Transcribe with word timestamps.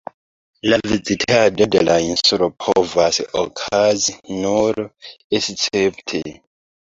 La 0.71 0.77
vizitado 0.91 1.67
de 1.75 1.81
la 1.87 1.97
insulo 2.05 2.47
povas 2.67 3.21
okazi 3.43 4.17
nur 4.39 4.81
escepte. 5.41 6.25